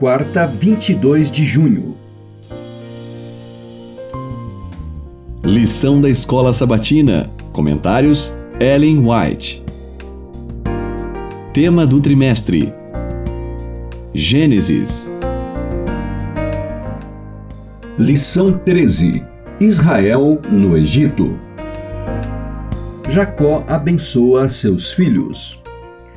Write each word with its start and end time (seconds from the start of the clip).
quarta, 0.00 0.46
22 0.46 1.30
de 1.30 1.44
junho. 1.44 1.94
Lição 5.44 6.00
da 6.00 6.08
Escola 6.08 6.54
Sabatina. 6.54 7.28
Comentários: 7.52 8.34
Ellen 8.58 9.06
White. 9.06 9.62
Tema 11.52 11.86
do 11.86 12.00
trimestre: 12.00 12.72
Gênesis. 14.14 15.10
Lição 17.98 18.56
13: 18.56 19.22
Israel 19.60 20.40
no 20.50 20.78
Egito. 20.78 21.38
Jacó 23.10 23.64
abençoa 23.68 24.48
seus 24.48 24.92
filhos. 24.92 25.60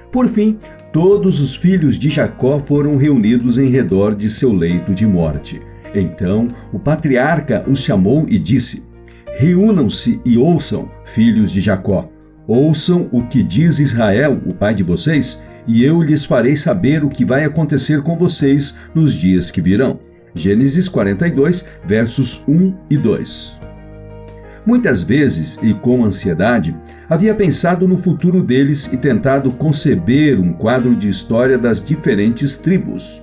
Por 0.09 0.29
fim, 0.29 0.57
todos 0.93 1.39
os 1.39 1.55
filhos 1.55 1.97
de 1.97 2.07
Jacó 2.07 2.59
foram 2.59 2.95
reunidos 2.95 3.57
em 3.57 3.67
redor 3.67 4.13
de 4.15 4.29
seu 4.29 4.53
leito 4.53 4.93
de 4.93 5.07
morte. 5.07 5.59
Então 5.93 6.47
o 6.71 6.77
patriarca 6.79 7.65
os 7.67 7.79
chamou 7.79 8.25
e 8.29 8.37
disse: 8.37 8.83
Reúnam-se 9.37 10.21
e 10.23 10.37
ouçam, 10.37 10.89
filhos 11.03 11.51
de 11.51 11.59
Jacó. 11.59 12.09
Ouçam 12.47 13.09
o 13.11 13.23
que 13.23 13.41
diz 13.41 13.79
Israel, 13.79 14.39
o 14.45 14.53
pai 14.53 14.75
de 14.75 14.83
vocês, 14.83 15.41
e 15.65 15.83
eu 15.83 16.01
lhes 16.01 16.23
farei 16.23 16.55
saber 16.55 17.03
o 17.03 17.09
que 17.09 17.25
vai 17.25 17.43
acontecer 17.43 18.01
com 18.01 18.15
vocês 18.15 18.77
nos 18.93 19.13
dias 19.13 19.49
que 19.49 19.61
virão. 19.61 19.99
Gênesis 20.35 20.87
42, 20.87 21.67
versos 21.85 22.43
1 22.47 22.73
e 22.89 22.97
2. 22.97 23.62
Muitas 24.65 25.01
vezes, 25.01 25.59
e 25.61 25.73
com 25.73 26.05
ansiedade, 26.05 26.75
havia 27.09 27.35
pensado 27.35 27.85
no 27.87 27.97
futuro 27.97 28.41
deles 28.41 28.89
e 28.93 28.97
tentado 28.97 29.51
conceber 29.51 30.39
um 30.39 30.53
quadro 30.53 30.95
de 30.95 31.09
história 31.09 31.57
das 31.57 31.83
diferentes 31.83 32.55
tribos. 32.55 33.21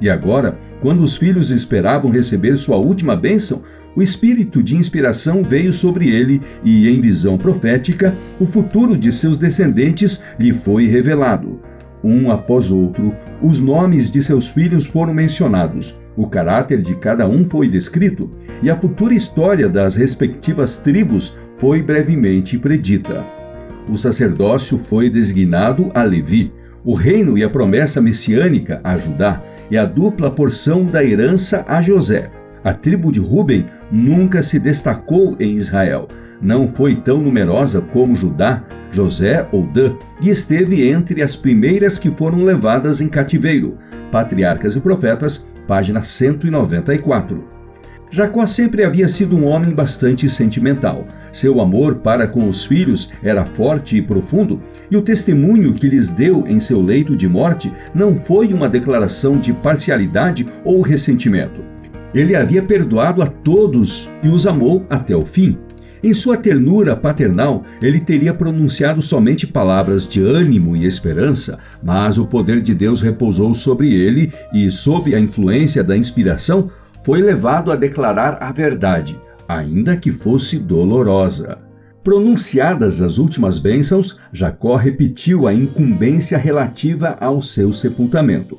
E 0.00 0.08
agora, 0.08 0.56
quando 0.80 1.02
os 1.02 1.16
filhos 1.16 1.50
esperavam 1.50 2.10
receber 2.10 2.56
sua 2.56 2.78
última 2.78 3.14
bênção, 3.14 3.60
o 3.94 4.00
espírito 4.00 4.62
de 4.62 4.74
inspiração 4.74 5.42
veio 5.42 5.70
sobre 5.70 6.08
ele 6.08 6.40
e, 6.64 6.88
em 6.88 6.98
visão 7.00 7.36
profética, 7.36 8.14
o 8.38 8.46
futuro 8.46 8.96
de 8.96 9.12
seus 9.12 9.36
descendentes 9.36 10.24
lhe 10.38 10.52
foi 10.52 10.86
revelado. 10.86 11.60
Um 12.02 12.30
após 12.30 12.70
outro, 12.70 13.14
os 13.42 13.58
nomes 13.58 14.10
de 14.10 14.22
seus 14.22 14.48
filhos 14.48 14.86
foram 14.86 15.12
mencionados, 15.12 16.00
o 16.20 16.28
caráter 16.28 16.82
de 16.82 16.94
cada 16.96 17.26
um 17.26 17.46
foi 17.46 17.66
descrito 17.66 18.30
e 18.62 18.68
a 18.68 18.76
futura 18.76 19.14
história 19.14 19.70
das 19.70 19.94
respectivas 19.94 20.76
tribos 20.76 21.34
foi 21.56 21.80
brevemente 21.82 22.58
predita. 22.58 23.24
O 23.88 23.96
sacerdócio 23.96 24.76
foi 24.76 25.08
designado 25.08 25.90
a 25.94 26.02
Levi, 26.02 26.52
o 26.84 26.92
reino 26.92 27.38
e 27.38 27.42
a 27.42 27.48
promessa 27.48 28.02
messiânica 28.02 28.82
a 28.84 28.98
Judá 28.98 29.40
e 29.70 29.78
a 29.78 29.86
dupla 29.86 30.30
porção 30.30 30.84
da 30.84 31.02
herança 31.02 31.64
a 31.66 31.80
José. 31.80 32.30
A 32.62 32.74
tribo 32.74 33.10
de 33.10 33.18
Ruben 33.18 33.64
nunca 33.90 34.42
se 34.42 34.58
destacou 34.58 35.34
em 35.40 35.54
Israel. 35.54 36.06
Não 36.38 36.68
foi 36.68 36.96
tão 36.96 37.22
numerosa 37.22 37.80
como 37.80 38.14
Judá, 38.14 38.62
José 38.90 39.48
ou 39.52 39.66
Dan, 39.66 39.94
e 40.20 40.28
esteve 40.28 40.86
entre 40.86 41.22
as 41.22 41.34
primeiras 41.34 41.98
que 41.98 42.10
foram 42.10 42.42
levadas 42.42 43.00
em 43.00 43.08
cativeiro. 43.08 43.78
Patriarcas 44.10 44.74
e 44.76 44.80
Profetas, 44.80 45.46
página 45.70 46.02
194. 46.02 47.44
Jacó 48.10 48.44
sempre 48.44 48.82
havia 48.82 49.06
sido 49.06 49.36
um 49.36 49.46
homem 49.46 49.72
bastante 49.72 50.28
sentimental. 50.28 51.06
Seu 51.30 51.60
amor 51.60 51.94
para 51.94 52.26
com 52.26 52.48
os 52.48 52.64
filhos 52.64 53.12
era 53.22 53.44
forte 53.44 53.96
e 53.96 54.02
profundo, 54.02 54.60
e 54.90 54.96
o 54.96 55.02
testemunho 55.02 55.72
que 55.72 55.86
lhes 55.86 56.10
deu 56.10 56.44
em 56.48 56.58
seu 56.58 56.82
leito 56.82 57.14
de 57.14 57.28
morte 57.28 57.72
não 57.94 58.18
foi 58.18 58.52
uma 58.52 58.68
declaração 58.68 59.36
de 59.36 59.52
parcialidade 59.52 60.44
ou 60.64 60.80
ressentimento. 60.80 61.60
Ele 62.12 62.34
havia 62.34 62.64
perdoado 62.64 63.22
a 63.22 63.26
todos 63.28 64.10
e 64.24 64.28
os 64.28 64.48
amou 64.48 64.84
até 64.90 65.14
o 65.14 65.24
fim. 65.24 65.56
Em 66.02 66.14
sua 66.14 66.38
ternura 66.38 66.96
paternal, 66.96 67.62
ele 67.82 68.00
teria 68.00 68.32
pronunciado 68.32 69.02
somente 69.02 69.46
palavras 69.46 70.06
de 70.06 70.22
ânimo 70.22 70.74
e 70.74 70.86
esperança, 70.86 71.58
mas 71.82 72.16
o 72.16 72.26
poder 72.26 72.62
de 72.62 72.74
Deus 72.74 73.02
repousou 73.02 73.52
sobre 73.52 73.92
ele 73.92 74.32
e, 74.50 74.70
sob 74.70 75.14
a 75.14 75.20
influência 75.20 75.84
da 75.84 75.94
inspiração, 75.94 76.70
foi 77.04 77.20
levado 77.20 77.70
a 77.70 77.76
declarar 77.76 78.38
a 78.40 78.50
verdade, 78.50 79.18
ainda 79.46 79.94
que 79.94 80.10
fosse 80.10 80.58
dolorosa. 80.58 81.58
Pronunciadas 82.02 83.02
as 83.02 83.18
últimas 83.18 83.58
bênçãos, 83.58 84.18
Jacó 84.32 84.76
repetiu 84.76 85.46
a 85.46 85.52
incumbência 85.52 86.38
relativa 86.38 87.18
ao 87.20 87.42
seu 87.42 87.74
sepultamento. 87.74 88.58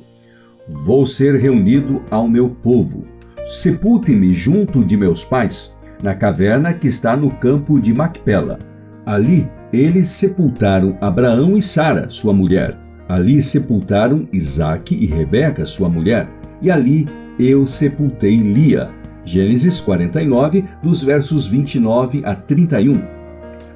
Vou 0.68 1.04
ser 1.06 1.34
reunido 1.34 2.02
ao 2.08 2.28
meu 2.28 2.48
povo. 2.48 3.04
Sepultem-me 3.44 4.32
junto 4.32 4.84
de 4.84 4.96
meus 4.96 5.24
pais 5.24 5.74
na 6.02 6.14
caverna 6.14 6.74
que 6.74 6.88
está 6.88 7.16
no 7.16 7.30
campo 7.30 7.80
de 7.80 7.94
Macpela. 7.94 8.58
Ali 9.06 9.48
eles 9.72 10.08
sepultaram 10.08 10.98
Abraão 11.00 11.56
e 11.56 11.62
Sara, 11.62 12.10
sua 12.10 12.32
mulher. 12.32 12.76
Ali 13.08 13.42
sepultaram 13.42 14.28
Isaque 14.32 14.94
e 14.94 15.06
Rebeca, 15.06 15.64
sua 15.64 15.88
mulher. 15.88 16.28
E 16.60 16.70
ali 16.70 17.08
eu 17.38 17.66
sepultei 17.66 18.36
Lia. 18.36 18.90
Gênesis 19.24 19.80
49, 19.80 20.64
dos 20.82 21.02
versos 21.02 21.46
29 21.46 22.22
a 22.24 22.34
31. 22.34 23.02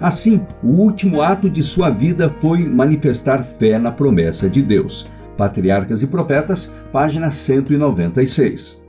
Assim, 0.00 0.44
o 0.62 0.69
último 0.69 1.22
ato 1.22 1.48
de 1.48 1.62
sua 1.62 1.88
vida 1.88 2.28
foi 2.28 2.69
manifestar 2.69 3.42
fé 3.42 3.78
na 3.78 3.91
promessa 3.91 4.50
de 4.50 4.60
Deus. 4.60 5.06
Patriarcas 5.36 6.03
e 6.03 6.06
Profetas, 6.06 6.75
página 6.92 7.31
196. 7.31 8.85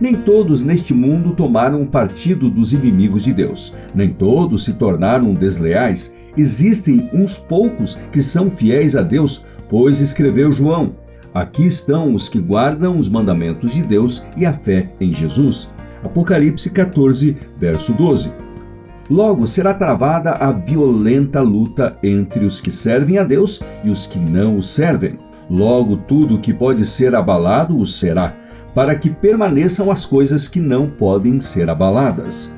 Nem 0.00 0.14
todos 0.14 0.62
neste 0.62 0.94
mundo 0.94 1.32
tomaram 1.32 1.82
o 1.82 1.86
partido 1.86 2.48
dos 2.48 2.72
inimigos 2.72 3.24
de 3.24 3.32
Deus. 3.32 3.72
Nem 3.94 4.10
todos 4.10 4.64
se 4.64 4.74
tornaram 4.74 5.34
desleais. 5.34 6.14
Existem 6.36 7.10
uns 7.12 7.36
poucos 7.36 7.98
que 8.12 8.22
são 8.22 8.48
fiéis 8.48 8.94
a 8.94 9.02
Deus, 9.02 9.44
pois 9.68 10.00
escreveu 10.00 10.52
João: 10.52 10.94
Aqui 11.34 11.66
estão 11.66 12.14
os 12.14 12.28
que 12.28 12.38
guardam 12.38 12.96
os 12.96 13.08
mandamentos 13.08 13.72
de 13.72 13.82
Deus 13.82 14.24
e 14.36 14.46
a 14.46 14.52
fé 14.52 14.88
em 15.00 15.12
Jesus. 15.12 15.72
Apocalipse 16.04 16.70
14, 16.70 17.36
verso 17.58 17.92
12. 17.92 18.32
Logo 19.10 19.46
será 19.46 19.74
travada 19.74 20.32
a 20.32 20.52
violenta 20.52 21.40
luta 21.40 21.96
entre 22.02 22.44
os 22.44 22.60
que 22.60 22.70
servem 22.70 23.18
a 23.18 23.24
Deus 23.24 23.60
e 23.82 23.90
os 23.90 24.06
que 24.06 24.18
não 24.18 24.58
o 24.58 24.62
servem. 24.62 25.18
Logo 25.50 25.96
tudo 25.96 26.38
que 26.38 26.52
pode 26.52 26.84
ser 26.84 27.14
abalado 27.14 27.78
o 27.78 27.86
será 27.86 28.36
para 28.78 28.94
que 28.94 29.10
permaneçam 29.10 29.90
as 29.90 30.04
coisas 30.04 30.46
que 30.46 30.60
não 30.60 30.86
podem 30.86 31.40
ser 31.40 31.68
abaladas. 31.68 32.48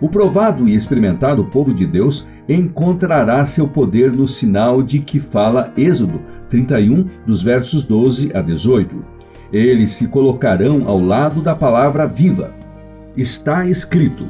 O 0.00 0.08
provado 0.08 0.66
e 0.66 0.74
experimentado 0.74 1.44
povo 1.44 1.70
de 1.70 1.84
Deus 1.84 2.26
encontrará 2.48 3.44
seu 3.44 3.68
poder 3.68 4.10
no 4.10 4.26
sinal 4.26 4.82
de 4.82 5.00
que 5.00 5.20
fala 5.20 5.70
Êxodo 5.76 6.22
31, 6.48 7.04
dos 7.26 7.42
versos 7.42 7.82
12 7.82 8.30
a 8.34 8.40
18. 8.40 9.04
Eles 9.52 9.90
se 9.90 10.08
colocarão 10.08 10.88
ao 10.88 10.98
lado 10.98 11.42
da 11.42 11.54
palavra 11.54 12.06
viva. 12.06 12.54
Está 13.14 13.66
escrito. 13.66 14.24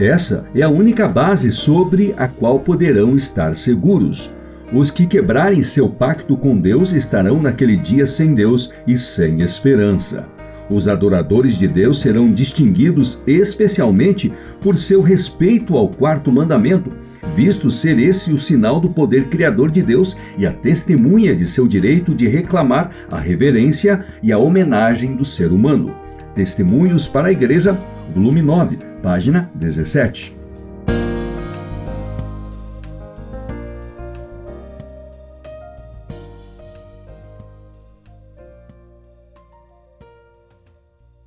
Essa 0.00 0.46
é 0.52 0.62
a 0.62 0.68
única 0.68 1.06
base 1.06 1.52
sobre 1.52 2.12
a 2.16 2.26
qual 2.26 2.58
poderão 2.58 3.14
estar 3.14 3.54
seguros. 3.54 4.34
Os 4.72 4.90
que 4.90 5.06
quebrarem 5.06 5.62
seu 5.62 5.88
pacto 5.88 6.36
com 6.36 6.58
Deus 6.58 6.90
estarão 6.90 7.40
naquele 7.40 7.76
dia 7.76 8.04
sem 8.04 8.34
Deus 8.34 8.72
e 8.84 8.98
sem 8.98 9.42
esperança. 9.42 10.34
Os 10.68 10.88
adoradores 10.88 11.56
de 11.56 11.68
Deus 11.68 12.00
serão 12.00 12.30
distinguidos 12.32 13.22
especialmente 13.26 14.32
por 14.60 14.76
seu 14.76 15.00
respeito 15.00 15.76
ao 15.76 15.88
quarto 15.88 16.32
mandamento, 16.32 16.90
visto 17.34 17.70
ser 17.70 17.98
esse 17.98 18.32
o 18.32 18.38
sinal 18.38 18.80
do 18.80 18.90
poder 18.90 19.28
criador 19.28 19.70
de 19.70 19.82
Deus 19.82 20.16
e 20.36 20.46
a 20.46 20.52
testemunha 20.52 21.34
de 21.36 21.46
seu 21.46 21.68
direito 21.68 22.14
de 22.14 22.26
reclamar 22.26 22.90
a 23.10 23.18
reverência 23.18 24.04
e 24.22 24.32
a 24.32 24.38
homenagem 24.38 25.14
do 25.14 25.24
ser 25.24 25.52
humano. 25.52 25.94
Testemunhos 26.34 27.06
para 27.06 27.28
a 27.28 27.32
Igreja, 27.32 27.78
volume 28.12 28.42
9, 28.42 28.78
página 29.02 29.50
17. 29.54 30.35